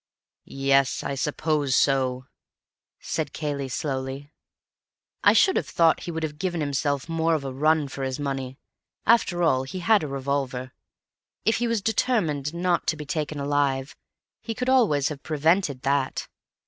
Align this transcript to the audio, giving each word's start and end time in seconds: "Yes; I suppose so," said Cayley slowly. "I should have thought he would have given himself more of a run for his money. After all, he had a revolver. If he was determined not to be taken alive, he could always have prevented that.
"Yes; 0.47 1.03
I 1.03 1.13
suppose 1.13 1.75
so," 1.75 2.25
said 2.99 3.33
Cayley 3.33 3.69
slowly. 3.69 4.31
"I 5.23 5.33
should 5.33 5.55
have 5.57 5.67
thought 5.67 5.99
he 6.09 6.11
would 6.11 6.23
have 6.23 6.39
given 6.39 6.59
himself 6.59 7.07
more 7.07 7.35
of 7.35 7.45
a 7.45 7.53
run 7.53 7.87
for 7.87 8.01
his 8.01 8.19
money. 8.19 8.57
After 9.05 9.43
all, 9.43 9.61
he 9.61 9.77
had 9.77 10.01
a 10.01 10.07
revolver. 10.07 10.71
If 11.45 11.57
he 11.57 11.67
was 11.67 11.83
determined 11.83 12.51
not 12.51 12.87
to 12.87 12.97
be 12.97 13.05
taken 13.05 13.39
alive, 13.39 13.95
he 14.39 14.55
could 14.55 14.69
always 14.69 15.09
have 15.09 15.21
prevented 15.21 15.83
that. 15.83 16.27